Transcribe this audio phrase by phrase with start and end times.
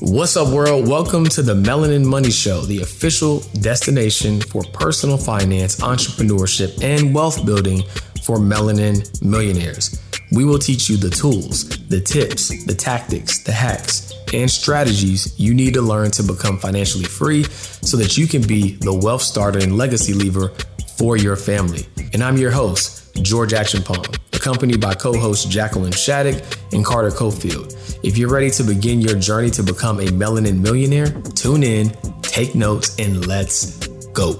[0.00, 0.86] What's up, world?
[0.86, 7.46] Welcome to the Melanin Money Show, the official destination for personal finance, entrepreneurship, and wealth
[7.46, 7.82] building
[8.22, 10.02] for melanin millionaires.
[10.30, 15.54] We will teach you the tools, the tips, the tactics, the hacks, and strategies you
[15.54, 19.60] need to learn to become financially free so that you can be the wealth starter
[19.60, 20.52] and legacy lever
[20.96, 21.86] for your family.
[22.12, 26.42] And I'm your host, George Acheampong, accompanied by co hosts Jacqueline Shattuck
[26.72, 27.98] and Carter Cofield.
[28.02, 31.90] If you're ready to begin your journey to become a melanin millionaire, tune in,
[32.22, 34.38] take notes, and let's go.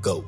[0.00, 0.24] Go.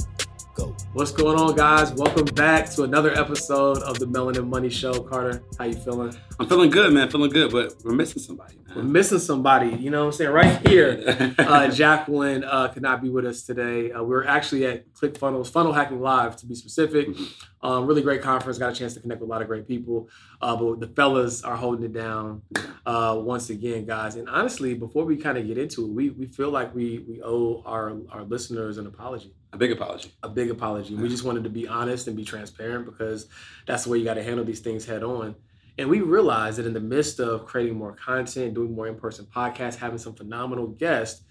[0.55, 0.77] Go.
[0.95, 1.93] What's going on, guys?
[1.93, 5.01] Welcome back to another episode of the Melanin Money Show.
[5.01, 6.17] Carter, how you feeling?
[6.39, 7.11] I'm feeling good, man.
[7.11, 8.59] Feeling good, but we're missing somebody.
[8.59, 8.77] Man.
[8.77, 9.71] We're missing somebody.
[9.71, 10.31] You know what I'm saying?
[10.31, 13.91] Right here, uh, Jacqueline uh, could not be with us today.
[13.91, 17.09] Uh, we we're actually at ClickFunnels, Funnel Hacking Live to be specific.
[17.09, 17.67] Mm-hmm.
[17.67, 18.59] Um, really great conference.
[18.59, 20.09] Got a chance to connect with a lot of great people.
[20.41, 22.43] Uh, but the fellas are holding it down
[22.87, 24.15] uh, once again, guys.
[24.15, 27.21] And honestly, before we kind of get into it, we we feel like we we
[27.21, 29.35] owe our our listeners an apology.
[29.55, 30.13] A big apology.
[30.25, 30.84] A big apology.
[30.91, 33.27] We just wanted to be honest and be transparent because
[33.67, 35.35] that's the way you got to handle these things head on.
[35.77, 39.27] And we realized that in the midst of creating more content, doing more in person
[39.27, 41.23] podcasts, having some phenomenal guests,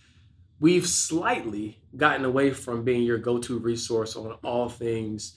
[0.60, 5.36] we've slightly gotten away from being your go to resource on all things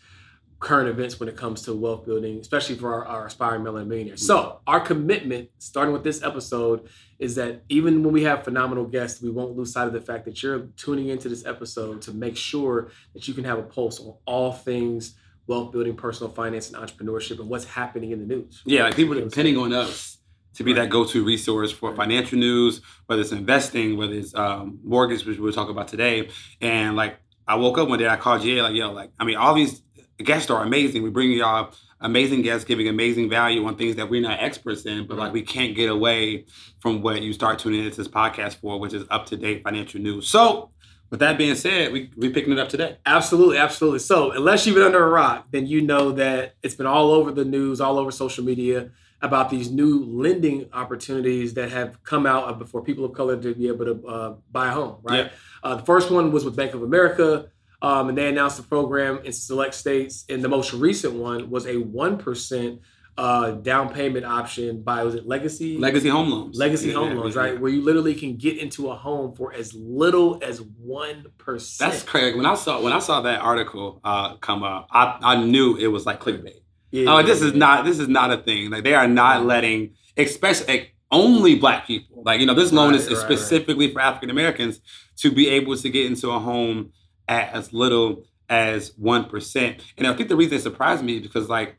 [0.58, 4.26] current events when it comes to wealth building, especially for our, our aspiring millionaires.
[4.26, 9.22] So, our commitment, starting with this episode, is that even when we have phenomenal guests,
[9.22, 12.36] we won't lose sight of the fact that you're tuning into this episode to make
[12.36, 15.14] sure that you can have a pulse on all things
[15.46, 18.62] wealth building, personal finance, and entrepreneurship, and what's happening in the news.
[18.64, 20.18] Yeah, like people are depending on us
[20.54, 20.82] to be right.
[20.82, 25.52] that go-to resource for financial news, whether it's investing, whether it's um, mortgage, which we'll
[25.52, 26.30] talk about today.
[26.60, 29.36] And like, I woke up one day, I called GA, like, yo, like, I mean,
[29.36, 29.82] all these
[30.18, 31.02] guests are amazing.
[31.02, 35.06] We bring y'all amazing guests giving amazing value on things that we're not experts in,
[35.06, 36.46] but like we can't get away
[36.78, 40.00] from what you start tuning into this podcast for, which is up to date financial
[40.00, 40.28] news.
[40.28, 40.70] So,
[41.10, 42.98] with that being said, we we picking it up today.
[43.06, 44.00] Absolutely, absolutely.
[44.00, 47.30] So, unless you've been under a rock, then you know that it's been all over
[47.30, 48.90] the news, all over social media
[49.22, 53.68] about these new lending opportunities that have come out for people of color to be
[53.68, 54.96] able to uh, buy a home.
[55.02, 55.26] Right.
[55.26, 55.30] Yeah.
[55.62, 57.46] Uh, the first one was with Bank of America.
[57.82, 60.24] Um, and they announced the program in select states.
[60.28, 62.80] And the most recent one was a 1%
[63.18, 65.78] uh, down payment option by, was it Legacy?
[65.78, 66.56] Legacy Home Loans.
[66.56, 67.40] Legacy yeah, Home yeah, Loans, yeah.
[67.40, 67.60] right?
[67.60, 71.78] Where you literally can get into a home for as little as 1%.
[71.78, 72.36] That's crazy.
[72.36, 75.88] When I saw when I saw that article uh, come up, I, I knew it
[75.88, 76.60] was like clickbait.
[76.90, 78.70] Yeah, oh, this is not this is not a thing.
[78.70, 82.22] Like they are not letting, especially like, only black people.
[82.24, 83.94] Like you know, this loan right, is, is right, specifically right.
[83.94, 84.80] for African Americans
[85.16, 86.92] to be able to get into a home
[87.28, 89.80] at as little as 1%.
[89.98, 91.76] And I think the reason it surprised me is because like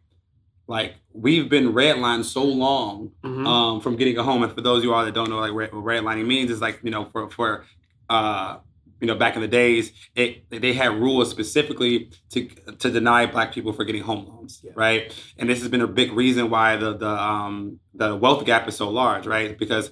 [0.70, 3.48] like we've been redlined so long mm-hmm.
[3.48, 4.44] um, from getting a home.
[4.44, 6.80] And for those of you all that don't know like what redlining means is like,
[6.84, 7.66] you know, for for
[8.10, 8.58] uh
[9.00, 12.48] you know, back in the days, it they had rules specifically to
[12.80, 14.72] to deny black people for getting home loans, yeah.
[14.76, 15.14] right?
[15.38, 18.76] And this has been a big reason why the the um the wealth gap is
[18.76, 19.58] so large, right?
[19.58, 19.90] Because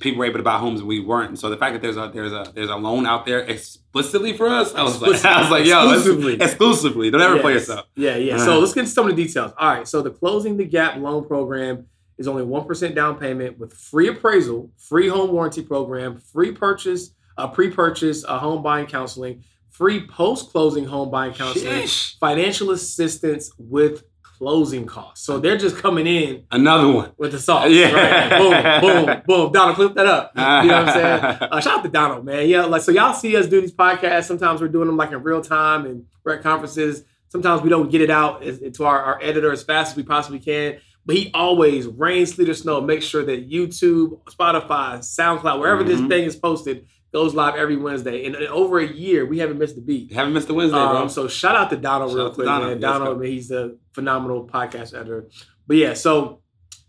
[0.00, 1.28] people were able to buy homes and we weren't.
[1.30, 4.36] And so the fact that there's a there's a there's a loan out there explicitly
[4.36, 7.10] for us, I was like, I was like, yo, exclusively, exclusively.
[7.10, 7.42] Don't ever yes.
[7.42, 7.86] play yourself.
[7.96, 8.34] Yeah, yeah.
[8.34, 8.44] Uh-huh.
[8.44, 9.52] So let's get into some of the details.
[9.58, 9.88] All right.
[9.88, 11.86] So the closing the gap loan program
[12.18, 17.12] is only one percent down payment with free appraisal, free home warranty program, free purchase
[17.36, 22.18] a pre-purchase a home buying counseling, free post-closing home buying counseling, Sheesh.
[22.18, 24.04] financial assistance with
[24.42, 25.24] closing costs.
[25.24, 27.70] So they're just coming in another one with the sauce.
[27.70, 28.80] Yeah, right?
[28.80, 29.52] boom, boom, boom.
[29.52, 30.32] Donald, clip that up.
[30.34, 31.38] You know what I'm saying?
[31.52, 32.48] Uh, shout out to Donald, man.
[32.48, 34.24] Yeah, like so y'all see us do these podcasts.
[34.24, 37.04] Sometimes we're doing them like in real time and we're at conferences.
[37.28, 40.40] Sometimes we don't get it out to our, our editor as fast as we possibly
[40.40, 40.78] can.
[41.06, 45.88] But he always rain, sleet, or snow, make sure that YouTube, Spotify, SoundCloud, wherever mm-hmm.
[45.88, 48.26] this thing is posted, goes live every Wednesday.
[48.26, 50.12] And in over a year, we haven't missed a beat.
[50.12, 51.08] Haven't missed a Wednesday, um, bro.
[51.08, 52.70] So shout out to Donald shout real quick, Donald.
[52.70, 52.80] man.
[52.80, 55.28] Donald, man, he's a phenomenal podcast editor.
[55.66, 56.42] But yeah, so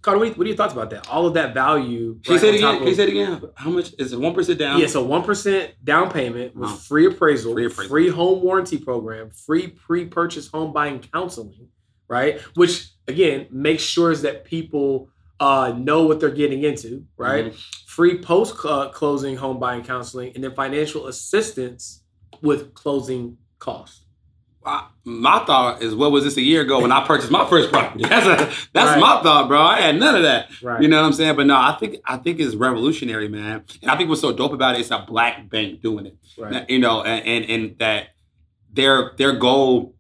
[0.04, 1.08] Carter, what, are your thoughts about that?
[1.10, 2.20] All of that value.
[2.24, 2.78] Can right you say it again?
[2.78, 3.42] Can you say it again?
[3.56, 4.20] How much is it?
[4.20, 4.80] One percent down?
[4.80, 9.32] Yeah, so one percent down payment with free appraisal, free appraisal, free home warranty program,
[9.32, 11.70] free pre-purchase home buying counseling,
[12.10, 12.42] right?
[12.56, 15.10] Which again makes sure that people
[15.44, 17.48] uh, know what they're getting into, right?
[17.48, 17.58] Mm-hmm.
[17.86, 22.02] Free post closing home buying counseling, and then financial assistance
[22.42, 24.06] with closing costs.
[25.04, 28.06] my thought is, what was this a year ago when I purchased my first property?
[28.10, 28.38] That's a,
[28.72, 29.00] that's right.
[29.00, 29.62] my thought, bro.
[29.62, 30.50] I had none of that.
[30.62, 30.82] Right.
[30.82, 31.36] You know what I'm saying?
[31.36, 33.66] But no, I think I think it's revolutionary, man.
[33.82, 36.18] And I think what's so dope about it is a black bank doing it.
[36.38, 36.70] Right.
[36.70, 38.16] You know, and, and and that
[38.72, 39.94] their their goal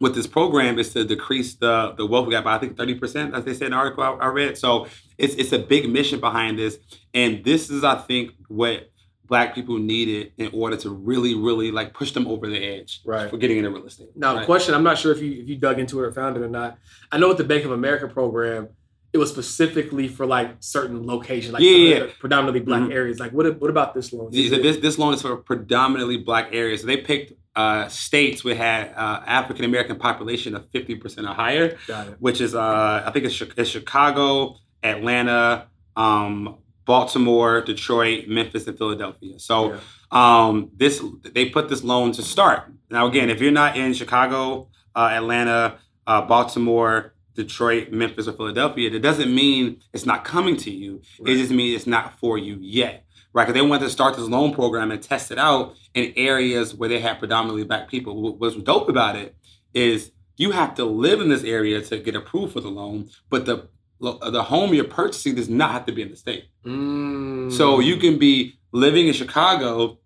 [0.00, 3.34] with this program is to decrease the the wealth gap by I think thirty percent,
[3.34, 4.58] as they said in the article I, I, read.
[4.58, 4.86] So
[5.18, 6.78] it's it's a big mission behind this,
[7.14, 8.90] and this is I think what
[9.24, 13.28] black people needed in order to really really like push them over the edge right.
[13.30, 14.08] for getting into real estate.
[14.14, 14.46] Now, right?
[14.46, 16.48] question: I'm not sure if you if you dug into it or found it or
[16.48, 16.78] not.
[17.10, 18.68] I know with the Bank of America program.
[19.12, 22.06] It was specifically for like certain locations, like yeah, yeah.
[22.20, 22.92] predominantly black mm-hmm.
[22.92, 23.18] areas.
[23.18, 24.30] Like, what what about this loan?
[24.30, 26.82] this this loan is for predominantly black areas.
[26.82, 31.78] So they picked uh, states we had uh, African American population of 50% or higher,
[32.20, 35.66] which is, uh, I think it's, it's Chicago, Atlanta,
[35.96, 39.38] um, Baltimore, Detroit, Memphis, and Philadelphia.
[39.38, 39.80] So yeah.
[40.12, 42.70] um, this they put this loan to start.
[42.90, 48.90] Now, again, if you're not in Chicago, uh, Atlanta, uh, Baltimore, Detroit, Memphis, or Philadelphia,
[48.90, 51.02] that doesn't mean it's not coming to you.
[51.18, 51.32] Right.
[51.32, 53.05] It just means it's not for you yet
[53.36, 53.44] right?
[53.44, 56.88] Because they wanted to start this loan program and test it out in areas where
[56.88, 58.34] they had predominantly black people.
[58.38, 59.36] What's dope about it
[59.74, 63.44] is you have to live in this area to get approved for the loan, but
[63.44, 63.68] the
[63.98, 66.44] the home you're purchasing does not have to be in the state.
[66.64, 67.50] Mm.
[67.50, 69.98] So you can be living in Chicago,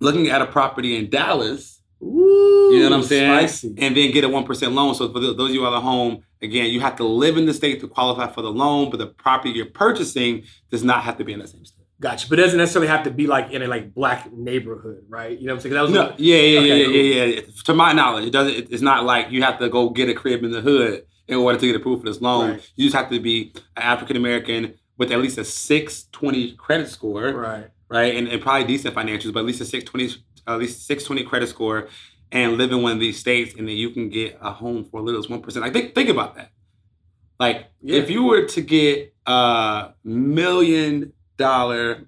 [0.00, 1.80] looking at a property in Dallas.
[2.02, 3.48] Ooh, you know what I'm saying?
[3.48, 3.74] Spicy.
[3.78, 4.96] And then get a one percent loan.
[4.96, 7.54] So for those of you out of home, again, you have to live in the
[7.54, 11.24] state to qualify for the loan, but the property you're purchasing does not have to
[11.24, 11.83] be in the same state.
[12.00, 12.28] Gotcha.
[12.28, 15.38] But it doesn't necessarily have to be like in a like black neighborhood, right?
[15.38, 15.74] You know what I'm saying?
[15.74, 16.94] That was no, like, yeah, yeah, okay, yeah, cool.
[16.94, 17.40] yeah, yeah.
[17.64, 18.72] To my knowledge, it doesn't.
[18.72, 21.58] It's not like you have to go get a crib in the hood in order
[21.58, 22.50] to get approved for this loan.
[22.50, 22.72] Right.
[22.76, 27.70] You just have to be African American with at least a 620 credit score, right?
[27.88, 31.48] Right, and, and probably decent financials, but at least a 620, at least 620 credit
[31.48, 31.88] score,
[32.32, 35.00] and live in one of these states, and then you can get a home for
[35.00, 35.64] as little as one percent.
[35.64, 36.50] Like think think about that.
[37.38, 37.98] Like yeah.
[37.98, 42.06] if you were to get a million dollar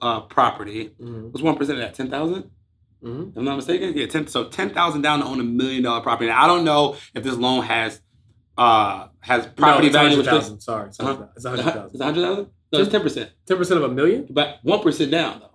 [0.00, 1.32] uh, property mm-hmm.
[1.32, 2.50] was one percent of that ten thousand.
[3.02, 3.30] Mm-hmm.
[3.30, 4.26] If I'm not mistaken, yeah, ten.
[4.26, 6.28] So ten thousand down to own a million dollar property.
[6.28, 8.00] Now, I don't know if this loan has
[8.56, 10.22] uh has property no, value.
[10.22, 10.60] Thousand.
[10.60, 11.26] Sorry, it's uh-huh.
[11.36, 11.90] It's hundred thousand.
[11.94, 12.46] It's hundred thousand.
[12.72, 13.30] No, it's ten percent.
[13.46, 15.48] Ten percent of a million, but one percent down though.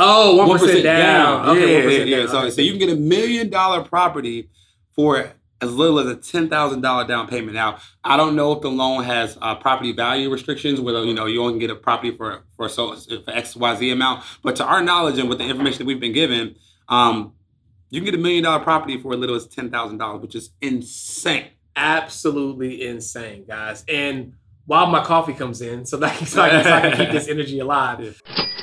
[0.00, 1.44] Oh, 1% down.
[1.44, 1.48] down.
[1.56, 2.16] Okay, yeah, yeah, yeah.
[2.18, 2.28] Down.
[2.28, 2.50] So, okay.
[2.50, 4.48] so you can get a million dollar property
[4.94, 7.54] for as little as a ten thousand dollar down payment.
[7.54, 11.26] Now, I don't know if the loan has uh, property value restrictions, whether you know
[11.26, 14.24] you only can get a property for for so for X Y Z amount.
[14.42, 16.56] But to our knowledge and with the information that we've been given,
[16.88, 17.34] um,
[17.90, 20.34] you can get a million dollar property for as little as ten thousand dollars, which
[20.34, 21.48] is insane.
[21.74, 23.84] Absolutely insane, guys.
[23.88, 24.34] And
[24.66, 27.28] while my coffee comes in, so that so I, can, so I can keep this
[27.28, 28.22] energy alive.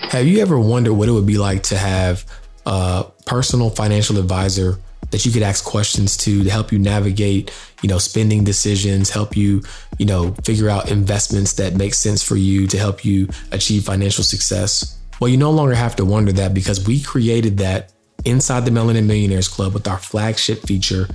[0.09, 2.25] Have you ever wondered what it would be like to have
[2.65, 4.79] a personal financial advisor?
[5.15, 7.49] That you could ask questions to to help you navigate,
[7.81, 9.61] you know, spending decisions, help you,
[9.97, 14.25] you know, figure out investments that make sense for you to help you achieve financial
[14.25, 14.99] success.
[15.21, 17.93] Well, you no longer have to wonder that because we created that
[18.25, 21.07] inside the Melanin Millionaires Club with our flagship feature,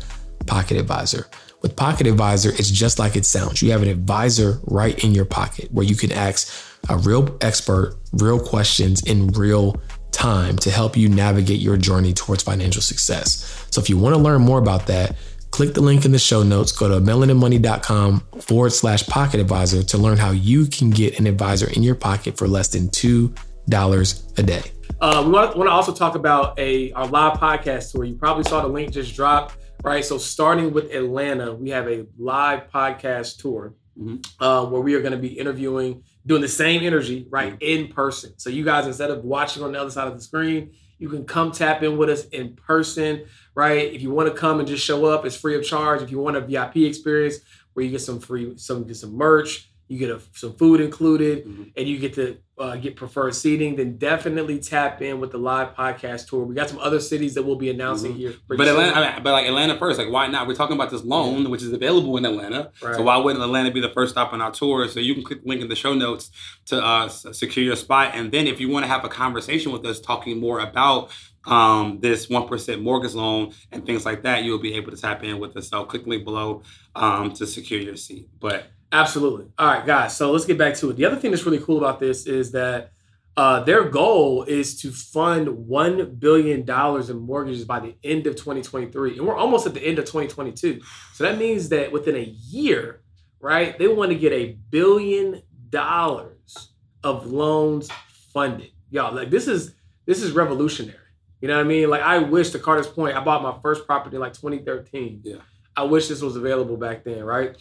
[0.46, 1.26] Pocket Advisor.
[1.60, 3.60] With Pocket Advisor, it's just like it sounds.
[3.60, 6.50] You have an advisor right in your pocket where you can ask
[6.88, 9.78] a real expert real questions in real
[10.12, 13.66] time to help you navigate your journey towards financial success.
[13.70, 15.16] So if you want to learn more about that,
[15.50, 19.98] click the link in the show notes, go to melaninmoney.com forward slash pocket advisor to
[19.98, 24.42] learn how you can get an advisor in your pocket for less than $2 a
[24.42, 24.70] day.
[25.00, 28.04] Uh, we want to, also talk about a our live podcast tour.
[28.04, 29.52] You probably saw the link just drop,
[29.82, 30.04] right?
[30.04, 34.44] So starting with Atlanta, we have a live podcast tour mm-hmm.
[34.44, 38.32] uh, where we are going to be interviewing doing the same energy, right, in person.
[38.36, 41.24] So you guys, instead of watching on the other side of the screen, you can
[41.24, 43.24] come tap in with us in person,
[43.56, 43.92] right?
[43.92, 46.02] If you want to come and just show up, it's free of charge.
[46.02, 47.38] If you want a VIP experience
[47.72, 51.46] where you get some free, some get some merch, you get a, some food included,
[51.46, 51.64] mm-hmm.
[51.76, 55.74] and you get to uh, get preferred seating, then definitely tap in with the live
[55.74, 56.44] podcast tour.
[56.44, 58.20] We got some other cities that we'll be announcing mm-hmm.
[58.20, 58.34] here.
[58.46, 60.46] But Atlanta, I mean, but like Atlanta first, like why not?
[60.46, 62.70] We're talking about this loan, which is available in Atlanta.
[62.82, 62.94] Right.
[62.94, 64.86] So why wouldn't Atlanta be the first stop on our tour?
[64.88, 66.30] So you can click the link in the show notes
[66.66, 69.84] to uh, secure your spot, and then if you want to have a conversation with
[69.86, 71.10] us, talking more about
[71.46, 75.38] um, this 1% mortgage loan and things like that, you'll be able to tap in
[75.38, 75.70] with us.
[75.70, 76.62] So click the link below
[76.94, 78.28] um, to secure your seat.
[78.38, 79.46] But Absolutely.
[79.58, 80.16] All right, guys.
[80.16, 80.96] So let's get back to it.
[80.96, 82.92] The other thing that's really cool about this is that
[83.36, 89.18] uh, their goal is to fund $1 billion in mortgages by the end of 2023.
[89.18, 90.80] And we're almost at the end of 2022.
[91.14, 93.02] So that means that within a year,
[93.40, 96.70] right, they want to get a billion dollars
[97.04, 97.88] of loans
[98.32, 98.70] funded.
[98.90, 99.74] Y'all, like this is
[100.06, 100.98] this is revolutionary.
[101.40, 101.88] You know what I mean?
[101.88, 105.22] Like I wish to Carter's point, I bought my first property in like 2013.
[105.24, 105.36] Yeah.
[105.76, 107.56] I wish this was available back then, right?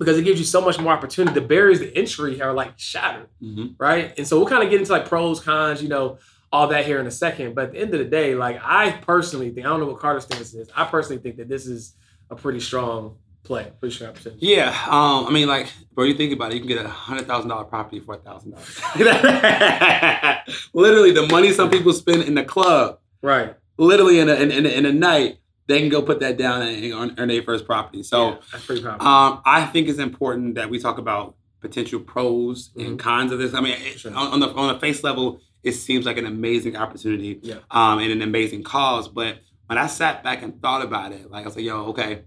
[0.00, 1.38] Because it gives you so much more opportunity.
[1.38, 3.74] The barriers to entry are like shattered, mm-hmm.
[3.76, 4.14] right?
[4.16, 6.16] And so we'll kind of get into like pros, cons, you know,
[6.50, 7.54] all that here in a second.
[7.54, 10.00] But at the end of the day, like I personally think, I don't know what
[10.00, 10.70] Carter's stance is.
[10.74, 11.94] I personally think that this is
[12.30, 14.46] a pretty strong play, pretty strong opportunity.
[14.46, 17.26] Yeah, um, I mean, like, bro, you think about it, you can get a hundred
[17.26, 18.80] thousand dollar property for a thousand dollars.
[20.72, 23.54] Literally, the money some people spend in the club, right?
[23.76, 26.62] Literally, in a in, in, a, in a night, they can go put that down
[26.62, 28.02] and earn their first property.
[28.02, 29.06] So, yeah, that's pretty powerful.
[29.06, 32.80] Um, I think it's important that we talk about potential pros mm-hmm.
[32.80, 33.54] and cons of this.
[33.54, 34.14] I mean, sure.
[34.14, 37.56] on, on, the on the face level, it seems like an amazing opportunity yeah.
[37.70, 39.08] um, and an amazing cause.
[39.08, 42.24] But when I sat back and thought about it, like I was like, yo, okay,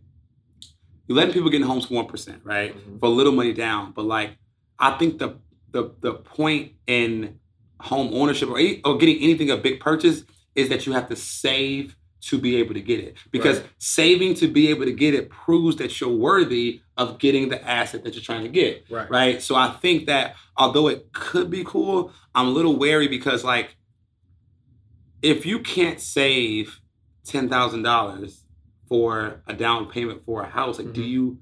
[1.07, 2.99] you're letting people get in homes for one percent, right, mm-hmm.
[2.99, 3.91] for a little money down.
[3.91, 4.37] But like,
[4.79, 5.37] I think the
[5.71, 7.39] the the point in
[7.79, 10.23] home ownership or, or getting anything a big purchase
[10.55, 11.97] is that you have to save
[12.27, 13.17] to be able to get it.
[13.31, 13.69] Because right.
[13.79, 18.03] saving to be able to get it proves that you're worthy of getting the asset
[18.03, 18.85] that you're trying to get.
[18.89, 19.09] Right.
[19.09, 19.41] Right.
[19.41, 23.75] So I think that although it could be cool, I'm a little wary because like
[25.21, 26.79] if you can't save
[27.25, 28.43] ten thousand dollars
[28.87, 30.93] for a down payment for a house, like mm-hmm.
[30.93, 31.37] do you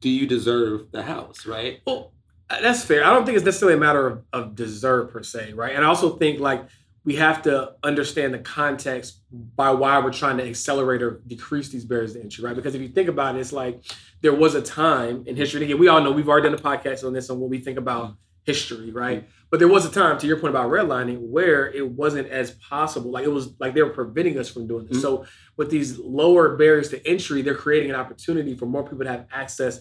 [0.00, 1.80] do you deserve the house, right?
[1.86, 2.12] Well,
[2.48, 3.04] that's fair.
[3.04, 5.74] I don't think it's necessarily a matter of, of deserve per se, right?
[5.74, 6.64] And I also think like
[7.04, 11.84] we have to understand the context by why we're trying to accelerate or decrease these
[11.84, 12.56] barriers to entry, right?
[12.56, 13.82] Because if you think about it, it's like
[14.22, 15.64] there was a time in history.
[15.64, 17.78] Again, we all know we've already done a podcast on this on what we think
[17.78, 19.28] about history, right?
[19.50, 23.10] But there was a time, to your point about redlining, where it wasn't as possible.
[23.10, 24.98] Like it was like they were preventing us from doing this.
[24.98, 25.02] Mm-hmm.
[25.02, 29.10] So with these lower barriers to entry, they're creating an opportunity for more people to
[29.10, 29.80] have access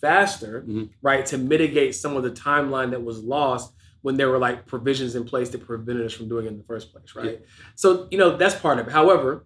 [0.00, 0.84] faster, mm-hmm.
[1.02, 1.26] right?
[1.26, 5.24] To mitigate some of the timeline that was lost when there were like provisions in
[5.24, 7.40] place that prevented us from doing it in the first place, right?
[7.40, 7.46] Yeah.
[7.74, 8.92] So, you know, that's part of it.
[8.92, 9.44] However,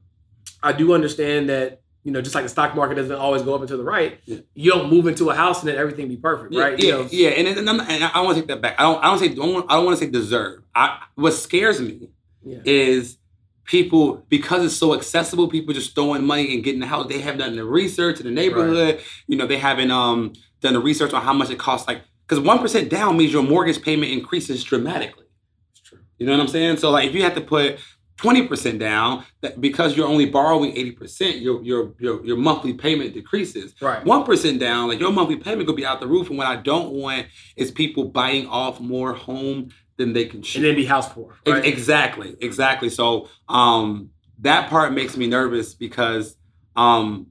[0.63, 3.61] I do understand that, you know, just like the stock market doesn't always go up
[3.61, 4.39] and to the right, yeah.
[4.55, 6.79] you don't move into a house and then everything be perfect, right?
[6.79, 7.09] Yeah, you know?
[7.11, 7.29] yeah.
[7.31, 8.79] And, and, and I want to take that back.
[8.79, 10.63] I don't, I don't say, I don't, I don't want to say deserve.
[10.75, 12.11] I, what scares me
[12.45, 13.19] is
[13.65, 17.41] people because it's so accessible people just throwing money and getting the house they haven't
[17.41, 19.05] done the research in the neighborhood right.
[19.27, 22.43] you know they haven't um done the research on how much it costs like because
[22.43, 25.27] 1% down means your mortgage payment increases dramatically.
[25.71, 25.99] That's true.
[26.19, 26.79] You know what I'm saying?
[26.79, 27.79] So, like, if you have to put
[28.19, 33.75] 20% down, that because you're only borrowing 80%, your, your, your, your monthly payment decreases.
[33.81, 34.03] Right.
[34.05, 36.29] 1% down, like, your monthly payment could be out the roof.
[36.29, 37.27] And what I don't want
[37.57, 40.59] is people buying off more home than they can chew.
[40.59, 41.37] And then be house poor.
[41.47, 41.65] Right?
[41.65, 42.37] Exactly.
[42.41, 42.91] Exactly.
[42.91, 46.37] So, um, that part makes me nervous because
[46.77, 47.29] um,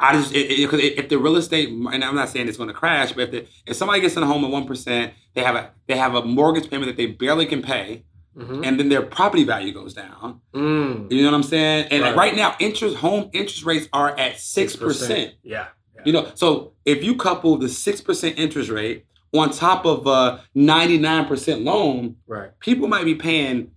[0.00, 3.12] I just because if the real estate, and I'm not saying it's going to crash,
[3.12, 5.70] but if the, if somebody gets in a home at one percent, they have a
[5.86, 8.04] they have a mortgage payment that they barely can pay,
[8.34, 8.64] mm-hmm.
[8.64, 10.40] and then their property value goes down.
[10.54, 11.12] Mm.
[11.12, 11.88] You know what I'm saying?
[11.90, 12.16] And right.
[12.16, 15.34] right, now, interest home interest rates are at six percent.
[15.42, 15.66] Yeah.
[15.94, 16.02] yeah.
[16.06, 19.04] You know, so if you couple the six percent interest rate
[19.34, 23.72] on top of a 99 percent loan, right, people might be paying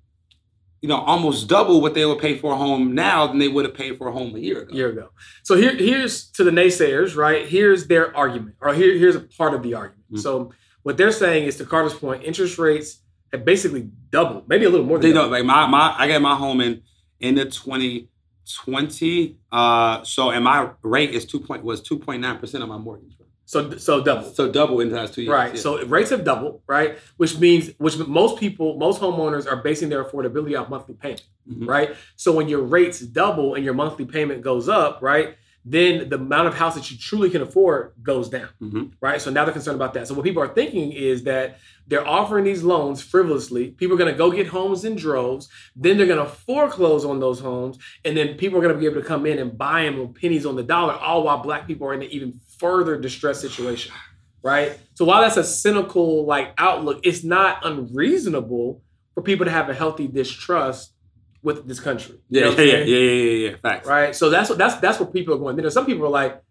[0.84, 3.64] you know, almost double what they would pay for a home now than they would
[3.64, 4.76] have paid for a home a year ago.
[4.76, 5.12] Year ago.
[5.42, 7.48] So here, here's to the naysayers, right?
[7.48, 10.04] Here's their argument, or here, here's a part of the argument.
[10.08, 10.18] Mm-hmm.
[10.18, 10.52] So
[10.84, 13.00] what they're saying is, to Carter's point, interest rates
[13.32, 15.00] have basically doubled, maybe a little more.
[15.00, 15.96] Than they don't like my my.
[15.98, 16.82] I got my home in
[17.22, 19.38] in the 2020.
[19.54, 22.78] Uh, so and my rate is two point was two point nine percent of my
[22.78, 23.16] mortgage.
[23.46, 24.24] So so double.
[24.34, 25.34] So double in the last two years.
[25.34, 25.54] Right.
[25.56, 25.62] Yeah.
[25.62, 26.98] So rates have doubled, right?
[27.18, 31.24] Which means which most people, most homeowners are basing their affordability off monthly payment.
[31.50, 31.70] Mm-hmm.
[31.70, 31.96] Right.
[32.16, 35.36] So when your rates double and your monthly payment goes up, right?
[35.66, 38.50] Then the amount of house that you truly can afford goes down.
[38.62, 38.84] Mm-hmm.
[39.00, 39.22] Right.
[39.22, 40.08] So now they're concerned about that.
[40.08, 41.58] So what people are thinking is that
[41.88, 43.72] they're offering these loans frivolously.
[43.72, 45.50] People are going to go get homes in droves.
[45.76, 47.78] Then they're going to foreclose on those homes.
[48.06, 50.16] And then people are going to be able to come in and buy them with
[50.20, 53.94] pennies on the dollar, all while black people are in an even further distressed situation.
[54.42, 54.80] Right.
[54.94, 58.82] So while that's a cynical like outlook, it's not unreasonable
[59.14, 60.94] for people to have a healthy distrust
[61.42, 62.16] with this country.
[62.30, 63.88] Yeah, yeah, yeah, yeah, yeah, yeah, Facts.
[63.88, 64.16] Right.
[64.16, 65.58] So that's what that's that's what people are going.
[65.58, 66.42] Then some people are like,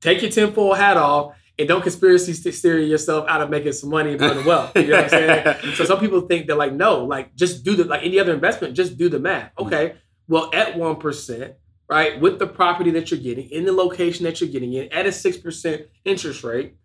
[0.00, 4.10] take your tinfoil hat off and don't conspiracy steer yourself out of making some money
[4.10, 4.76] and building wealth.
[4.76, 5.74] You know what I'm saying?
[5.74, 8.74] so some people think they're like, no, like just do the like any other investment,
[8.74, 9.52] just do the math.
[9.54, 9.66] Mm-hmm.
[9.66, 9.96] Okay,
[10.28, 11.54] well at one percent,
[11.88, 15.06] right, with the property that you're getting in the location that you're getting in at
[15.06, 16.76] a six percent interest rate,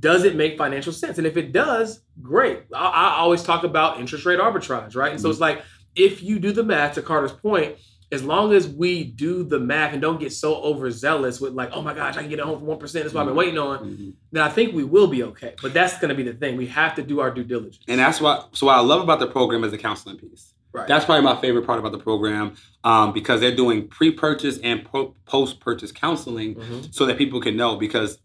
[0.00, 1.18] does it make financial sense?
[1.18, 2.64] And if it does, great.
[2.74, 5.10] I, I always talk about interest rate arbitrage, right?
[5.10, 5.22] And mm-hmm.
[5.22, 5.62] so it's like
[5.94, 7.76] if you do the math to Carter's point
[8.10, 11.82] as long as we do the math and don't get so overzealous with like, oh
[11.82, 13.04] my gosh, I can get a home for one percent.
[13.04, 13.78] That's what I've been waiting on.
[13.80, 14.10] Mm-hmm.
[14.32, 15.54] Then I think we will be okay.
[15.60, 16.56] But that's going to be the thing.
[16.56, 17.84] We have to do our due diligence.
[17.86, 18.56] And that's what.
[18.56, 20.54] So what I love about the program is the counseling piece.
[20.72, 20.86] Right.
[20.86, 25.14] That's probably my favorite part about the program um, because they're doing pre-purchase and po-
[25.24, 26.80] post-purchase counseling mm-hmm.
[26.90, 27.76] so that people can know.
[27.76, 28.18] Because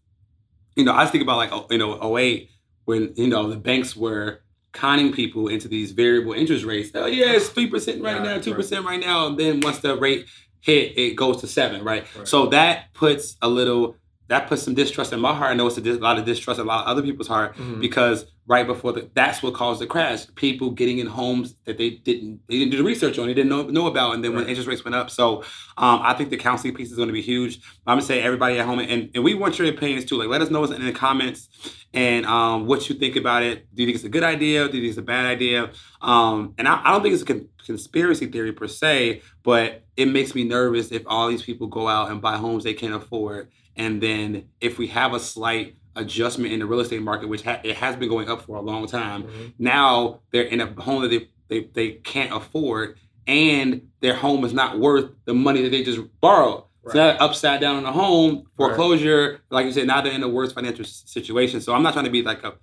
[0.75, 2.49] you know, I think about like oh, you know 08
[2.85, 4.41] when you know the banks were
[4.73, 6.91] conning people into these variable interest rates.
[6.93, 9.95] Oh yeah, it's three percent right now, two percent right now, and then once the
[9.95, 10.25] rate
[10.59, 12.05] hit, it goes to seven, right?
[12.17, 12.27] right?
[12.27, 13.95] So that puts a little
[14.27, 15.51] that puts some distrust in my heart.
[15.51, 17.27] I know it's a, dis- a lot of distrust in a lot of other people's
[17.27, 17.81] heart mm-hmm.
[17.81, 20.25] because right before the that's what caused the crash.
[20.35, 23.49] People getting in homes that they didn't they didn't do the research on, they didn't
[23.49, 24.39] know, know about, and then right.
[24.39, 25.09] when interest rates went up.
[25.09, 25.43] So
[25.77, 27.57] um, I think the counseling piece is going to be huge.
[27.85, 30.17] I'm gonna say everybody at home, and, and we want your opinions too.
[30.17, 31.49] Like let us know in the comments
[31.93, 33.67] and um, what you think about it.
[33.75, 34.67] Do you think it's a good idea?
[34.67, 35.71] Do you think it's a bad idea?
[36.01, 40.07] Um, and I, I, don't think it's a con- conspiracy theory per se, but it
[40.07, 43.49] makes me nervous if all these people go out and buy homes they can't afford
[43.75, 47.61] and then if we have a slight adjustment in the real estate market, which ha-
[47.63, 49.45] it has been going up for a long time, mm-hmm.
[49.59, 54.53] now they're in a home that they, they, they can't afford and their home is
[54.53, 56.63] not worth the money that they just borrowed.
[56.83, 56.91] Right.
[56.91, 59.39] So that upside down on the home, foreclosure, right.
[59.49, 61.61] like you said, now they're in the worst financial situation.
[61.61, 62.53] So I'm not trying to be like a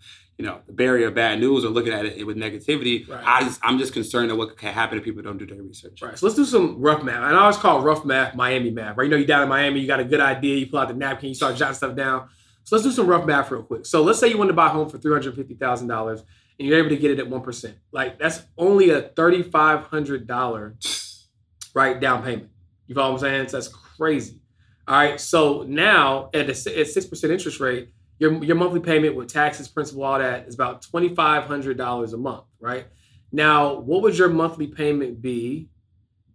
[0.41, 3.07] you know, the barrier of bad news or looking at it with negativity.
[3.07, 3.23] Right.
[3.23, 6.01] I just, I'm just concerned that what can happen if people don't do their research.
[6.01, 6.19] Right.
[6.19, 7.17] So let's do some rough math.
[7.17, 9.05] And I always call rough math Miami math, right?
[9.05, 10.95] You know, you're down in Miami, you got a good idea, you pull out the
[10.95, 12.27] napkin, you start jotting stuff down.
[12.65, 13.85] So let's do some rough math real quick.
[13.85, 16.23] So let's say you want to buy a home for $350,000
[16.59, 17.75] and you're able to get it at 1%.
[17.93, 21.27] Like that's only a $3,500
[21.75, 22.49] right down payment.
[22.87, 23.49] You follow what I'm saying?
[23.49, 23.69] So that's
[24.01, 24.41] crazy.
[24.89, 25.21] All right.
[25.21, 30.05] So now at a at 6% interest rate, your your monthly payment with taxes, principal,
[30.05, 32.87] all that is about twenty five hundred dollars a month, right?
[33.33, 35.69] Now, what would your monthly payment be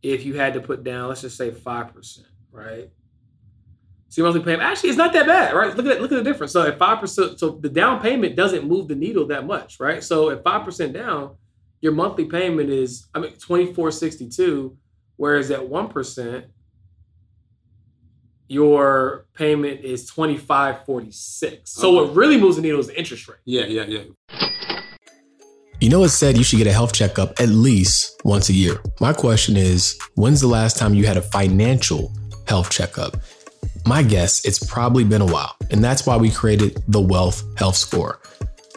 [0.01, 2.89] if you had to put down, let's just say five percent, right?
[4.09, 5.75] So your monthly payment actually it's not that bad, right?
[5.75, 6.53] Look at look at the difference.
[6.53, 10.03] So at five percent, so the down payment doesn't move the needle that much, right?
[10.03, 11.35] So at five percent down,
[11.81, 14.77] your monthly payment is I mean twenty four sixty two,
[15.17, 16.45] whereas at one percent,
[18.47, 21.71] your payment is twenty five forty six.
[21.71, 22.07] So okay.
[22.07, 23.39] what really moves the needle is the interest rate.
[23.45, 24.03] Yeah, yeah, yeah.
[25.81, 28.79] You know, it said you should get a health checkup at least once a year.
[29.01, 32.13] My question is, when's the last time you had a financial
[32.47, 33.17] health checkup?
[33.85, 37.75] My guess, it's probably been a while, and that's why we created the Wealth Health
[37.75, 38.19] Score.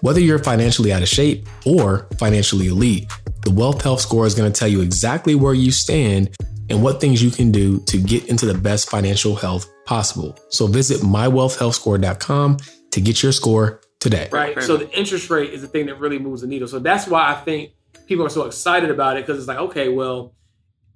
[0.00, 3.10] Whether you're financially out of shape or financially elite,
[3.42, 6.34] the Wealth Health Score is going to tell you exactly where you stand
[6.70, 10.38] and what things you can do to get into the best financial health possible.
[10.50, 12.58] So visit mywealthhealthscore.com
[12.90, 14.28] to get your score today.
[14.30, 14.62] Right.
[14.62, 16.68] So the interest rate is the thing that really moves the needle.
[16.68, 17.72] So that's why I think
[18.06, 20.34] people are so excited about it because it's like, okay, well,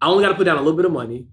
[0.00, 1.26] I only got to put down a little bit of money.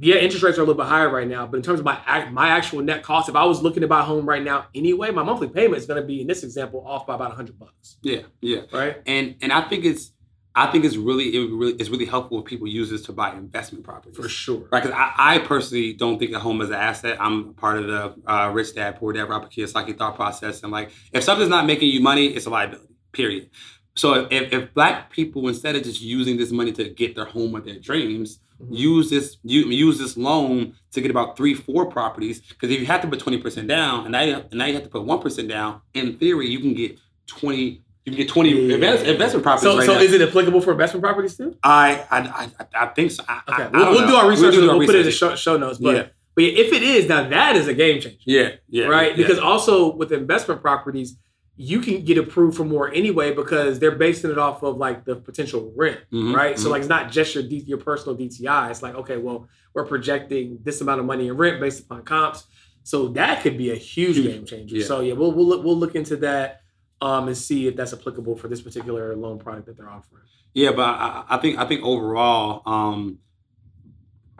[0.00, 1.98] Yeah, interest rates are a little bit higher right now, but in terms of my
[2.30, 5.10] my actual net cost, if I was looking to buy a home right now anyway,
[5.10, 7.96] my monthly payment is going to be in this example off by about hundred bucks.
[8.02, 9.02] Yeah, yeah, right.
[9.06, 10.12] And and I think it's
[10.58, 13.32] I think it's really it really it's really helpful if people use this to buy
[13.32, 14.66] investment properties for sure.
[14.72, 14.82] Right?
[14.82, 17.16] Because I, I, personally don't think a home is an asset.
[17.20, 20.70] I'm part of the uh, rich dad poor dad Robert Kiyosaki thought process, and I'm
[20.72, 22.92] like if something's not making you money, it's a liability.
[23.12, 23.50] Period.
[23.94, 27.54] So if, if black people instead of just using this money to get their home
[27.54, 28.72] of their dreams, mm-hmm.
[28.72, 32.40] use this use this loan to get about three four properties.
[32.40, 34.74] Because if you have to put twenty percent down, and now you, and now you
[34.74, 38.28] have to put one percent down, in theory you can get twenty you can get
[38.28, 38.74] twenty yeah.
[38.74, 39.70] invest, investment properties.
[39.70, 40.00] So, right so now.
[40.00, 41.56] is it applicable for investment properties too?
[41.62, 43.22] I I I, I think so.
[43.28, 44.56] I, okay, I, we'll, we'll do our research.
[44.56, 45.78] We'll, we'll put it in the show, show notes.
[45.78, 46.06] But, yeah.
[46.34, 48.18] but if it is, now that is a game changer.
[48.24, 49.14] Yeah, yeah, right.
[49.14, 51.16] Because also with investment properties,
[51.56, 55.16] you can get approved for more anyway because they're basing it off of like the
[55.16, 56.54] potential rent, mm-hmm, right?
[56.54, 56.62] Mm-hmm.
[56.62, 58.70] So like it's not just your D, your personal DTI.
[58.70, 62.44] It's like okay, well we're projecting this amount of money in rent based upon comps.
[62.84, 64.26] So that could be a huge, huge.
[64.26, 64.76] game changer.
[64.76, 64.86] Yeah.
[64.86, 66.62] So yeah, we'll we'll look, we'll look into that
[67.00, 70.22] um, and see if that's applicable for this particular loan product that they're offering.
[70.54, 73.18] Yeah, but I, I think I think overall, um,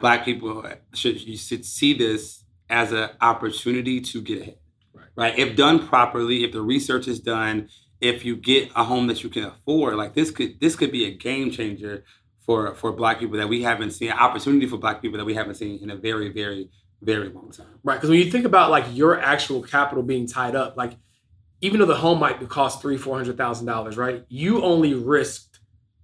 [0.00, 4.58] black people should you should see this as an opportunity to get ahead.
[4.92, 5.06] Right.
[5.16, 5.38] right.
[5.38, 7.68] If done properly, if the research is done,
[8.00, 11.04] if you get a home that you can afford, like this could this could be
[11.06, 12.04] a game changer
[12.40, 15.34] for for black people that we haven't seen, an opportunity for black people that we
[15.34, 16.70] haven't seen in a very, very,
[17.02, 17.66] very long time.
[17.84, 17.96] Right.
[17.96, 20.92] Because when you think about like your actual capital being tied up, like
[21.60, 24.24] even though the home might cost three, four hundred thousand dollars, right?
[24.28, 25.60] You only risked,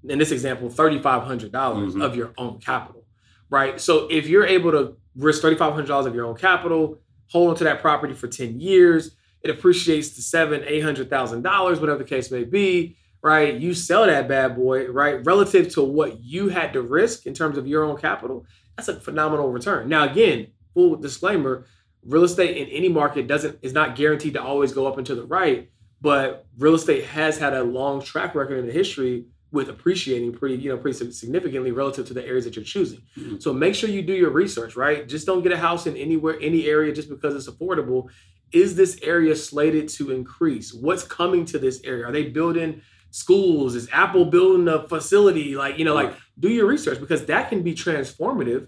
[0.09, 2.03] in this example, thirty five hundred dollars mm-hmm.
[2.03, 3.05] of your own capital,
[3.51, 3.81] right?
[3.81, 7.51] So if you're able to risk thirty five hundred dollars of your own capital, hold
[7.51, 11.81] on to that property for ten years, it appreciates to seven, eight hundred thousand dollars,
[11.81, 13.55] whatever the case may be, right?
[13.55, 15.25] You sell that bad boy, right?
[15.25, 18.45] Relative to what you had to risk in terms of your own capital,
[18.77, 19.89] that's a phenomenal return.
[19.89, 21.65] Now, again, full disclaimer
[22.07, 25.15] real estate in any market doesn't is not guaranteed to always go up and to
[25.15, 29.69] the right, but real estate has had a long track record in the history with
[29.69, 33.01] appreciating pretty, you know, pretty significantly relative to the areas that you're choosing.
[33.17, 33.39] Mm-hmm.
[33.39, 35.09] So make sure you do your research, right?
[35.09, 38.09] Just don't get a house in anywhere, any area just because it's affordable.
[38.53, 40.75] Is this area slated to increase?
[40.75, 42.07] What's coming to this area?
[42.07, 43.77] Are they building schools?
[43.77, 45.55] Is Apple building a facility?
[45.55, 48.67] Like, you know, like do your research because that can be transformative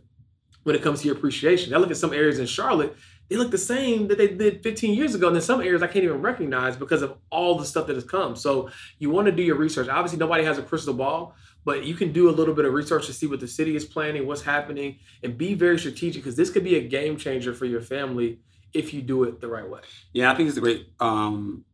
[0.63, 1.75] when it comes to your appreciation.
[1.75, 2.97] I look at some areas in Charlotte,
[3.29, 5.27] they look the same that they did 15 years ago.
[5.27, 8.05] And then some areas I can't even recognize because of all the stuff that has
[8.05, 8.37] come.
[8.37, 9.89] So you want to do your research.
[9.89, 11.35] Obviously, nobody has a crystal ball,
[11.65, 13.85] but you can do a little bit of research to see what the city is
[13.85, 17.65] planning, what's happening, and be very strategic because this could be a game changer for
[17.65, 18.39] your family
[18.73, 19.81] if you do it the right way.
[20.13, 21.65] Yeah, I think it's a great um,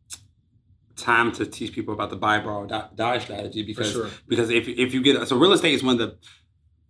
[0.95, 4.09] time to teach people about the buy, borrow, die strategy because sure.
[4.27, 6.17] because if if you get so real estate is one of the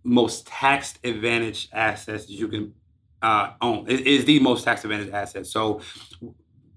[0.04, 2.74] most tax advantage assets you can
[3.24, 3.86] uh, own.
[3.88, 5.46] It is the most tax advantage asset.
[5.46, 5.80] So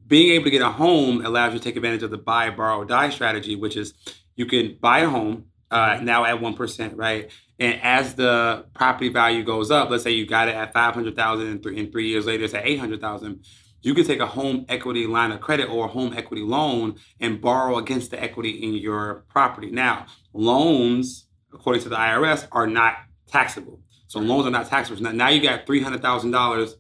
[0.08, 2.86] being able to get a home allows you to take advantage of the buy, borrow,
[2.86, 3.94] die strategy, which is
[4.36, 7.30] you can buy a home uh, now at one percent, right?
[7.60, 11.18] And as the property value goes up, let's say you got it at five hundred
[11.18, 13.44] thousand, and three, and three years later it's at eight hundred thousand.
[13.82, 17.42] You can take a home equity line of credit or a home equity loan and
[17.42, 19.70] borrow against the equity in your property.
[19.70, 22.94] Now, loans, according to the IRS, are not
[23.28, 23.82] taxable.
[24.08, 25.02] So loans are not taxable.
[25.02, 26.76] Now, now you got three hundred thousand dollars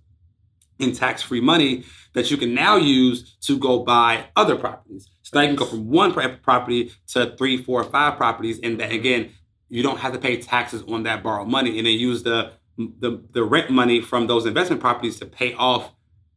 [0.79, 5.09] in tax-free money that you can now use to go buy other properties.
[5.23, 8.91] So now you can go from one property to three, four, five properties, and then
[8.91, 9.31] again,
[9.69, 13.23] you don't have to pay taxes on that borrowed money, and then use the the,
[13.31, 15.91] the rent money from those investment properties to pay off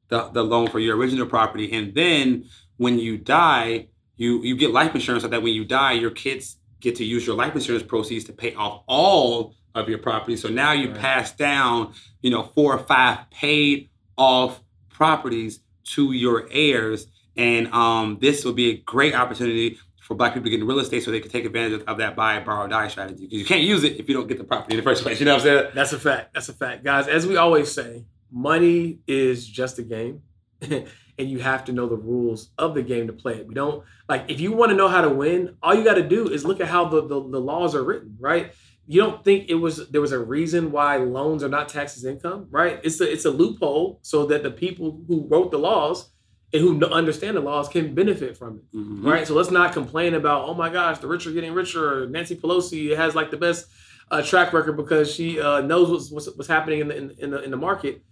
[0.08, 1.70] the, the loan for your original property.
[1.72, 2.46] And then
[2.78, 6.56] when you die, you you get life insurance so that when you die, your kids
[6.80, 10.36] get to use your life insurance proceeds to pay off all of your property.
[10.36, 10.98] So now you right.
[10.98, 17.06] pass down, you know, four or five paid off properties to your heirs.
[17.36, 20.80] And um, this will be a great opportunity for black people to get into real
[20.80, 23.22] estate so they can take advantage of, that buy, borrow, die strategy.
[23.22, 25.20] Because you can't use it if you don't get the property in the first place.
[25.20, 25.70] You know what I'm saying?
[25.74, 26.34] That's a fact.
[26.34, 26.84] That's a fact.
[26.84, 30.22] Guys, as we always say, money is just a game.
[31.20, 33.46] and you have to know the rules of the game to play it.
[33.46, 36.08] We don't like if you want to know how to win, all you got to
[36.08, 38.52] do is look at how the, the, the laws are written, right?
[38.90, 42.04] You don't think it was there was a reason why loans are not taxed as
[42.04, 42.80] income, right?
[42.82, 46.10] It's a it's a loophole so that the people who wrote the laws
[46.52, 49.08] and who understand the laws can benefit from it, mm-hmm.
[49.08, 49.24] right?
[49.28, 52.08] So let's not complain about oh my gosh, the rich are getting richer.
[52.08, 53.66] Nancy Pelosi has like the best
[54.10, 57.30] uh, track record because she uh, knows what's, what's, what's happening in the in, in,
[57.30, 58.02] the in the market.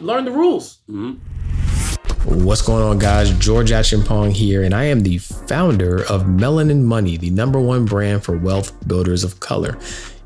[0.00, 0.78] Learn the rules.
[0.88, 1.18] Mm-hmm.
[2.24, 3.36] What's going on, guys?
[3.38, 8.24] George Acheampong here, and I am the founder of Melanin Money, the number one brand
[8.24, 9.76] for wealth builders of color.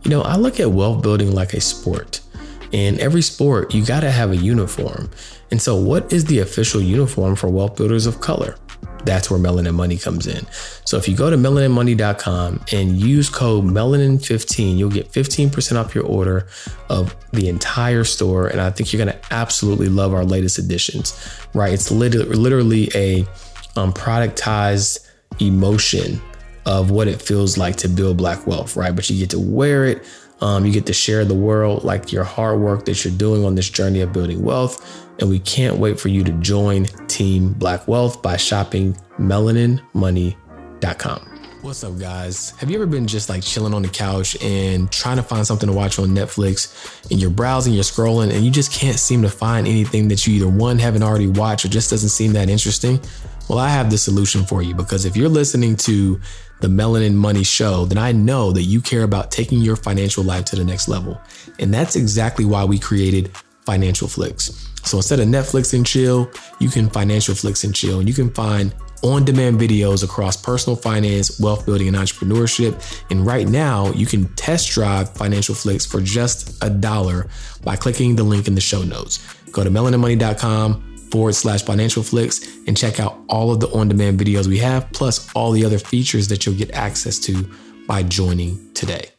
[0.06, 2.20] You know, I look at wealth building like a sport.
[2.70, 5.10] In every sport, you got to have a uniform.
[5.50, 8.56] And so, what is the official uniform for wealth builders of color?
[9.02, 10.46] That's where Melanin Money comes in.
[10.84, 16.04] So, if you go to melaninmoney.com and use code MELANIN15, you'll get 15% off your
[16.04, 16.46] order
[16.88, 18.46] of the entire store.
[18.46, 21.18] And I think you're going to absolutely love our latest additions,
[21.52, 21.72] right?
[21.72, 23.22] It's literally a
[23.74, 25.04] um, productized
[25.40, 26.22] emotion
[26.66, 28.94] of what it feels like to build black wealth, right?
[28.94, 30.04] But you get to wear it.
[30.42, 33.54] Um, you get to share the world, like your hard work that you're doing on
[33.54, 35.04] this journey of building wealth.
[35.18, 41.32] And we can't wait for you to join Team Black Wealth by shopping melaninmoney.com.
[41.62, 42.50] What's up, guys?
[42.58, 45.68] Have you ever been just like chilling on the couch and trying to find something
[45.68, 49.30] to watch on Netflix and you're browsing, you're scrolling, and you just can't seem to
[49.30, 53.00] find anything that you either one haven't already watched or just doesn't seem that interesting?
[53.48, 56.20] Well, I have the solution for you because if you're listening to
[56.60, 60.44] the Melanin Money Show, then I know that you care about taking your financial life
[60.46, 61.20] to the next level.
[61.58, 64.68] And that's exactly why we created Financial Flicks.
[64.84, 68.30] So instead of Netflix and chill, you can Financial Flicks and chill, and you can
[68.30, 73.02] find on demand videos across personal finance, wealth building, and entrepreneurship.
[73.10, 77.28] And right now, you can test drive Financial Flicks for just a dollar
[77.62, 79.18] by clicking the link in the show notes.
[79.50, 84.18] Go to melaninmoney.com forward slash financial flicks and check out all of the on demand
[84.18, 87.48] videos we have, plus all the other features that you'll get access to
[87.86, 89.10] by joining today.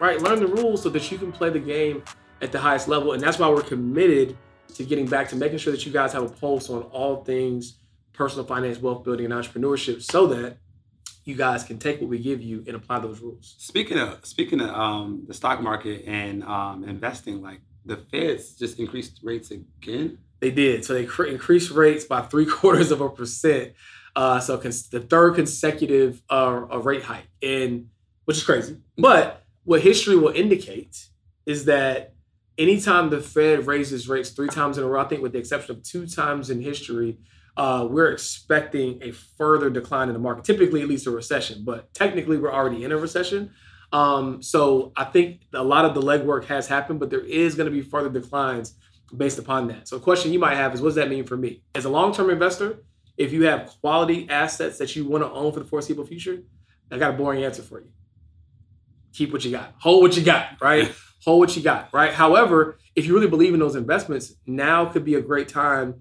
[0.00, 2.02] Right, learn the rules so that you can play the game
[2.40, 3.12] at the highest level.
[3.12, 4.36] And that's why we're committed
[4.74, 7.78] to getting back to making sure that you guys have a pulse on all things
[8.18, 10.58] personal finance, wealth building, and entrepreneurship so that
[11.24, 13.54] you guys can take what we give you and apply those rules.
[13.58, 18.78] Speaking of speaking of um, the stock market and um, investing, like the Feds just
[18.78, 20.18] increased rates again.
[20.40, 20.84] They did.
[20.84, 23.72] So they cr- increased rates by three quarters of a percent.
[24.16, 27.88] Uh, so cons- the third consecutive uh, rate hike, and
[28.24, 28.78] which is crazy.
[28.96, 31.08] But what history will indicate
[31.46, 32.14] is that
[32.56, 35.76] anytime the Fed raises rates three times in a row, I think with the exception
[35.76, 37.18] of two times in history,
[37.56, 40.44] uh, we're expecting a further decline in the market.
[40.44, 43.50] Typically, at least a recession, but technically, we're already in a recession.
[43.92, 47.66] Um, so I think a lot of the legwork has happened, but there is going
[47.66, 48.74] to be further declines
[49.16, 49.88] based upon that.
[49.88, 51.62] So a question you might have is what does that mean for me?
[51.74, 52.84] As a long-term investor,
[53.16, 56.42] if you have quality assets that you want to own for the foreseeable future,
[56.90, 57.88] I got a boring answer for you.
[59.12, 59.74] keep what you got.
[59.78, 60.92] Hold what you got, right?
[61.24, 62.12] Hold what you got, right?
[62.12, 66.00] However, if you really believe in those investments, now could be a great time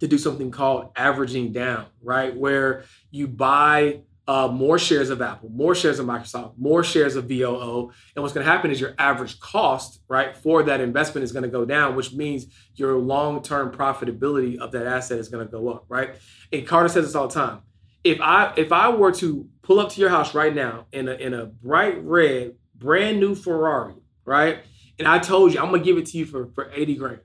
[0.00, 2.36] to do something called averaging down, right?
[2.36, 7.24] Where you buy uh, more shares of Apple, more shares of Microsoft, more shares of
[7.24, 7.90] VOO.
[8.14, 11.42] And what's going to happen is your average cost, right, for that investment is going
[11.42, 15.50] to go down, which means your long term profitability of that asset is going to
[15.50, 16.14] go up, right?
[16.52, 17.62] And Carter says this all the time.
[18.04, 21.14] If I if I were to pull up to your house right now in a
[21.14, 24.60] in a bright red, brand new Ferrari, right,
[25.00, 27.20] and I told you I'm gonna give it to you for for 80 grand.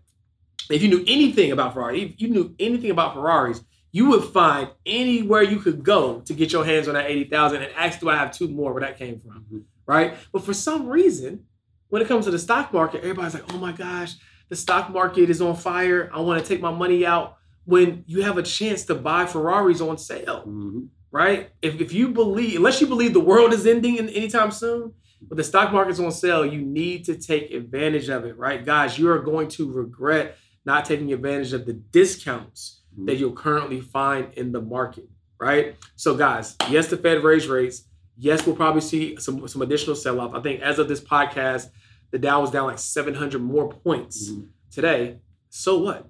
[0.72, 3.62] If you knew anything about Ferrari, if you knew anything about Ferraris,
[3.96, 7.72] you would find anywhere you could go to get your hands on that 80,000 and
[7.78, 9.46] ask, do I have two more where that came from?
[9.46, 9.60] Mm-hmm.
[9.86, 10.16] Right.
[10.34, 11.46] But for some reason,
[11.88, 14.16] when it comes to the stock market, everybody's like, oh my gosh,
[14.50, 16.12] the stock market is on fire.
[16.14, 19.80] I want to take my money out when you have a chance to buy Ferraris
[19.80, 20.42] on sale.
[20.42, 20.80] Mm-hmm.
[21.12, 21.52] Right.
[21.62, 25.38] If, if you believe, unless you believe the world is ending in, anytime soon, but
[25.38, 28.38] the stock market's on sale, you need to take advantage of it.
[28.38, 28.66] Right.
[28.66, 33.20] Guys, you are going to regret not taking advantage of the discounts that mm-hmm.
[33.20, 35.08] you'll currently find in the market,
[35.40, 35.76] right?
[35.96, 37.84] So, guys, yes, the Fed raised rates.
[38.18, 40.34] Yes, we'll probably see some, some additional sell off.
[40.34, 41.70] I think as of this podcast,
[42.12, 44.46] the Dow was down like 700 more points mm-hmm.
[44.72, 45.20] today.
[45.50, 46.08] So what?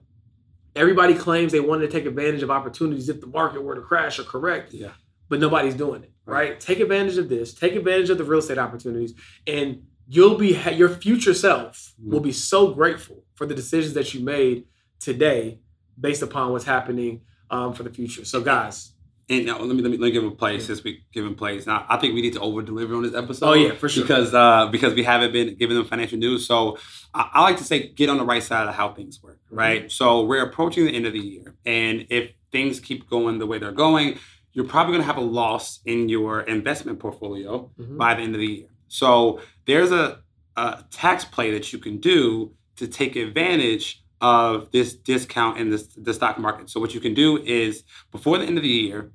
[0.76, 4.20] Everybody claims they wanted to take advantage of opportunities if the market were to crash
[4.20, 4.74] or correct.
[4.74, 4.92] Yeah.
[5.30, 6.50] But nobody's doing it, right?
[6.50, 6.60] right?
[6.60, 7.54] Take advantage of this.
[7.54, 9.16] Take advantage of the real estate opportunities,
[9.48, 12.12] and you'll be your future self mm-hmm.
[12.12, 14.66] will be so grateful for the decisions that you made
[15.00, 15.60] today
[16.00, 18.26] based upon what's happening um, for the future.
[18.26, 18.92] So, guys.
[19.28, 21.34] And now, let me let me let me give a play since we give him
[21.34, 21.66] plays.
[21.66, 23.48] Now, I think we need to over deliver on this episode.
[23.48, 24.04] Oh yeah, for sure.
[24.04, 26.46] Because uh, because we haven't been giving them financial news.
[26.46, 26.78] So
[27.12, 29.40] I, I like to say get on the right side of how things work.
[29.48, 29.56] Mm-hmm.
[29.56, 29.82] Right.
[29.82, 29.90] Mm-hmm.
[29.90, 33.58] So we're approaching the end of the year, and if things keep going the way
[33.58, 34.20] they're going,
[34.54, 37.98] you're probably going to have a loss in your investment portfolio mm-hmm.
[37.98, 38.68] by the end of the year.
[38.88, 40.22] So there's a,
[40.56, 45.86] a tax play that you can do to take advantage of this discount in this,
[45.96, 46.68] the stock market.
[46.68, 49.12] So what you can do is before the end of the year,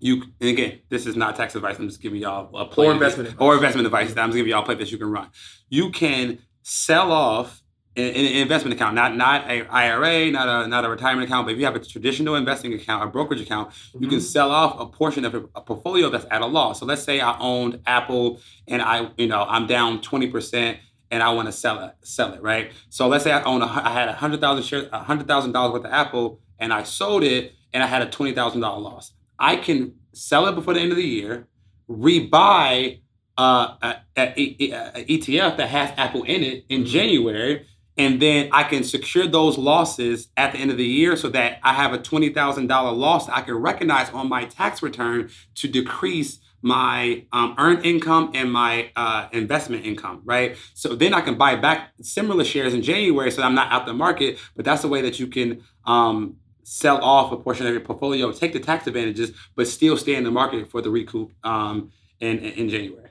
[0.00, 1.78] you and again, this is not tax advice.
[1.78, 3.42] I'm just giving y'all a play or investment advice.
[3.42, 4.10] or investment advice.
[4.10, 5.30] I'm just giving y'all a play that you can run.
[5.70, 7.62] You can sell off
[7.96, 11.54] an, an investment account, not not a IRA, not a not a retirement account, but
[11.54, 14.02] if you have a traditional investing account, a brokerage account, mm-hmm.
[14.02, 14.26] you can mm-hmm.
[14.26, 16.80] sell off a portion of a, a portfolio that's at a loss.
[16.80, 20.80] So let's say I owned Apple and I, you know, I'm down 20 percent
[21.14, 22.72] and I want to sell it, sell it, right?
[22.90, 25.52] So let's say I own, a, I had a hundred thousand shares, a hundred thousand
[25.52, 28.80] dollars worth of Apple, and I sold it, and I had a twenty thousand dollar
[28.80, 29.12] loss.
[29.38, 31.46] I can sell it before the end of the year,
[31.88, 33.00] rebuy
[33.38, 36.90] uh, a, a, a, ETF that has Apple in it in mm-hmm.
[36.90, 41.28] January, and then I can secure those losses at the end of the year so
[41.28, 45.30] that I have a twenty thousand dollar loss I can recognize on my tax return
[45.54, 50.56] to decrease my um, earned income and my uh, investment income, right?
[50.72, 53.92] So then I can buy back similar shares in January so I'm not out the
[53.92, 54.38] market.
[54.56, 58.32] But that's the way that you can um, sell off a portion of your portfolio,
[58.32, 62.38] take the tax advantages, but still stay in the market for the recoup um, in,
[62.38, 63.10] in January.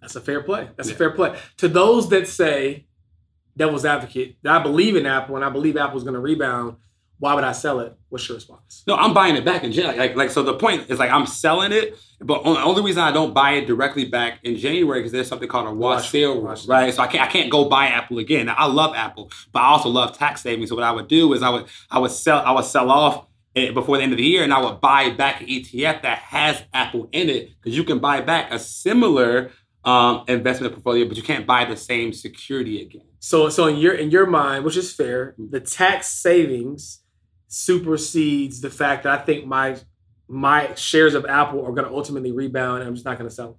[0.00, 0.68] That's a fair play.
[0.76, 0.94] That's yeah.
[0.94, 1.36] a fair play.
[1.56, 2.86] To those that say,
[3.56, 6.76] devil's advocate, that I believe in Apple and I believe Apple's going to rebound,
[7.18, 7.96] why would I sell it?
[8.10, 8.84] What's your response?
[8.86, 9.98] No, I'm buying it back in January.
[9.98, 13.10] Like, like so the point is like I'm selling it, but the only reason I
[13.10, 16.56] don't buy it directly back in January because there's something called a wash sale rule,
[16.66, 16.94] right?
[16.94, 18.46] So I can't I can't go buy Apple again.
[18.46, 20.68] Now, I love Apple, but I also love tax savings.
[20.70, 23.26] So what I would do is I would I would sell I would sell off
[23.54, 26.62] before the end of the year, and I would buy back an ETF that has
[26.72, 29.50] Apple in it because you can buy back a similar
[29.84, 33.02] um, investment portfolio, but you can't buy the same security again.
[33.20, 37.00] So, so in your in your mind, which is fair, the tax savings
[37.48, 39.78] supersedes the fact that I think my
[40.28, 43.34] my shares of Apple are going to ultimately rebound, and I'm just not going to
[43.34, 43.58] sell.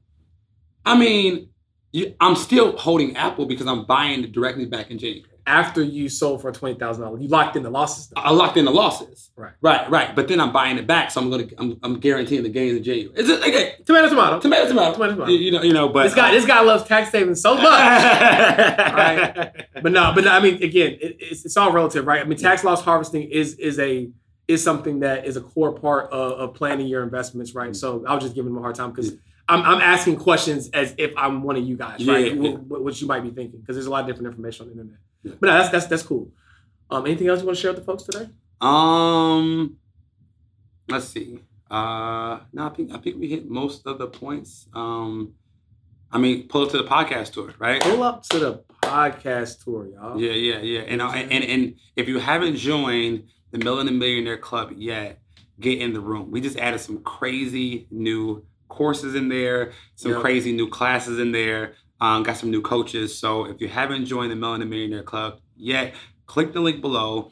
[0.85, 1.49] I mean,
[1.91, 6.07] you, I'm still holding Apple because I'm buying it directly back in January after you
[6.07, 7.21] sold for twenty thousand dollars.
[7.21, 8.07] You locked in the losses.
[8.07, 8.21] Though.
[8.21, 9.31] I locked in the losses.
[9.35, 9.53] Right.
[9.61, 9.89] Right.
[9.89, 10.15] Right.
[10.15, 12.83] But then I'm buying it back, so I'm gonna I'm, I'm guaranteeing the gains in
[12.83, 13.19] January.
[13.19, 13.73] Is it okay?
[13.85, 15.31] Tomato, tomato, tomato, tomato, tomato, tomato.
[15.31, 17.63] You, know, you know, but this guy, uh, this guy loves tax savings so much.
[17.63, 19.51] right.
[19.81, 22.21] But no, but no, I mean, again, it, it's, it's all relative, right?
[22.21, 24.09] I mean, tax loss harvesting is is a
[24.47, 27.75] is something that is a core part of, of planning your investments, right?
[27.75, 29.13] So I was just giving him a hard time because.
[29.51, 32.35] I'm, I'm asking questions as if I'm one of you guys, right?
[32.35, 32.51] Yeah, yeah.
[32.51, 34.73] What, what, you might be thinking, because there's a lot of different information on the
[34.73, 34.99] internet.
[35.23, 36.31] But no, that's that's that's cool.
[36.89, 38.29] Um, anything else you want to share with the folks today?
[38.61, 39.77] Um,
[40.87, 41.39] let's see.
[41.69, 44.67] Uh, no, I think I think we hit most of the points.
[44.73, 45.33] Um,
[46.11, 47.81] I mean, pull up to the podcast tour, right?
[47.81, 50.19] Pull up to the podcast tour, y'all.
[50.19, 50.81] Yeah, yeah, yeah.
[50.81, 55.21] And uh, and and if you haven't joined the Melanin Millionaire Club yet,
[55.59, 56.31] get in the room.
[56.31, 60.21] We just added some crazy new courses in there, some yep.
[60.21, 61.75] crazy new classes in there.
[62.01, 63.17] Um, got some new coaches.
[63.17, 65.93] So if you haven't joined the Melanin Millionaire Club yet,
[66.25, 67.31] click the link below.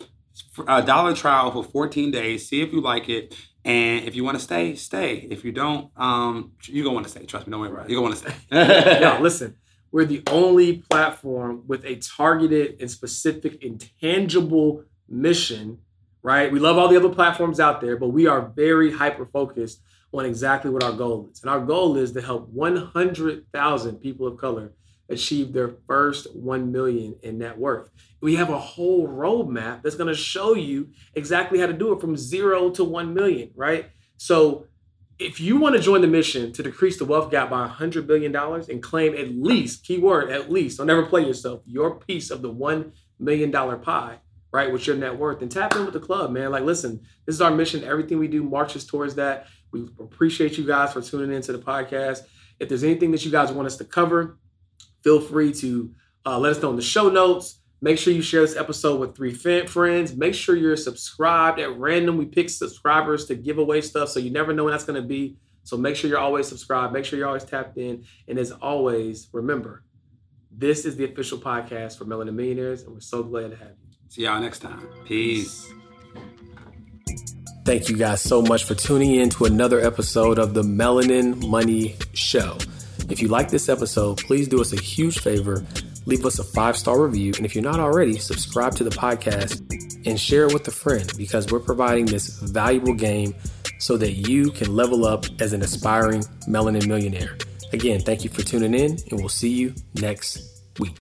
[0.68, 2.48] A dollar trial for 14 days.
[2.48, 3.36] See if you like it.
[3.68, 5.28] And if you want to stay, stay.
[5.30, 7.26] If you don't, um, you're gonna want to stay.
[7.26, 7.92] Trust me, don't worry about it.
[7.92, 9.00] You're gonna want to stay.
[9.02, 9.56] no, listen.
[9.92, 15.80] We're the only platform with a targeted and specific, intangible mission.
[16.24, 16.52] Right?
[16.52, 19.82] We love all the other platforms out there, but we are very hyper focused
[20.14, 21.42] on exactly what our goal is.
[21.42, 24.74] And our goal is to help 100,000 people of color
[25.10, 27.90] achieve their first 1 million in net worth.
[28.22, 32.02] We have a whole roadmap that's going to show you exactly how to do it
[32.02, 33.90] from 0 to 1 million, right?
[34.18, 34.66] So
[35.20, 38.36] if you want to join the mission to decrease the wealth gap by $100 billion
[38.36, 42.54] and claim at least, keyword at least, don't ever play yourself, your piece of the
[42.54, 44.18] $1 million pie,
[44.52, 46.52] right, with your net worth, and tap in with the club, man.
[46.52, 47.84] Like, listen, this is our mission.
[47.84, 49.48] Everything we do marches towards that.
[49.72, 52.22] We appreciate you guys for tuning into the podcast.
[52.60, 54.38] If there's anything that you guys want us to cover,
[55.04, 55.94] feel free to
[56.26, 57.60] uh, let us know in the show notes.
[57.80, 60.16] Make sure you share this episode with three friends.
[60.16, 62.18] Make sure you're subscribed at random.
[62.18, 65.08] We pick subscribers to give away stuff, so you never know when that's going to
[65.08, 65.38] be.
[65.64, 66.94] So make sure you're always subscribed.
[66.94, 68.06] Make sure you're always tapped in.
[68.28, 69.84] And as always, remember,
[70.52, 73.88] this is the official podcast for Melanin Millionaires, and we're so glad to have you.
[74.10, 74.88] See y'all next time.
[75.06, 75.72] Peace.
[77.68, 81.98] Thank you guys so much for tuning in to another episode of the Melanin Money
[82.14, 82.58] Show.
[83.10, 85.66] If you like this episode, please do us a huge favor.
[86.06, 87.34] Leave us a five star review.
[87.36, 89.60] And if you're not already, subscribe to the podcast
[90.08, 93.36] and share it with a friend because we're providing this valuable game
[93.80, 97.38] so that you can level up as an aspiring melanin millionaire.
[97.74, 100.96] Again, thank you for tuning in, and we'll see you next week.